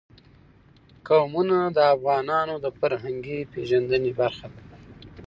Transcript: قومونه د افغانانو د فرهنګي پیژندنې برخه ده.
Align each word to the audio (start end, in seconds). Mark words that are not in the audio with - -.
قومونه 1.07 1.57
د 1.77 1.77
افغانانو 1.95 2.55
د 2.63 2.67
فرهنګي 2.79 3.39
پیژندنې 3.53 4.11
برخه 4.19 4.47
ده. 4.53 4.61